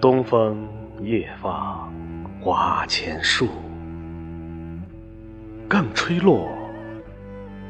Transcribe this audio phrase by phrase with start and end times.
[0.00, 0.68] 东风
[1.00, 1.88] 夜放
[2.40, 3.48] 花前树，
[5.68, 6.48] 更吹落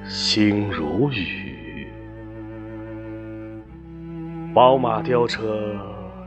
[0.09, 1.87] 星如雨。
[4.55, 5.77] 宝马雕车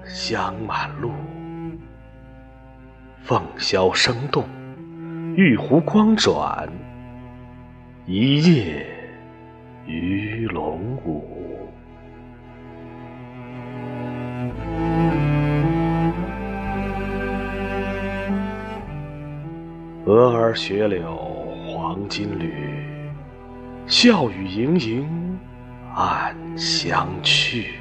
[0.06, 1.12] 香满路。
[3.26, 4.46] 凤箫声动，
[5.36, 6.70] 玉壶光转，
[8.06, 8.86] 一夜
[9.88, 11.68] 鱼龙舞。
[20.06, 21.16] 蛾儿雪柳
[21.68, 22.54] 黄金缕，
[23.88, 25.40] 笑语盈盈
[25.96, 27.74] 暗香去。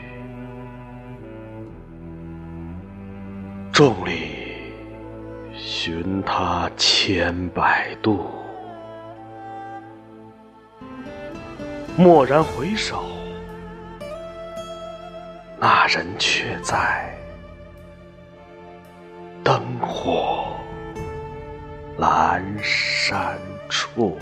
[3.71, 4.24] 众里
[5.87, 8.31] 寻他千百度，
[11.99, 13.05] 蓦然回首，
[15.61, 17.15] 那人却在
[19.43, 20.57] 灯火
[21.99, 23.37] 阑珊
[23.69, 24.17] 处。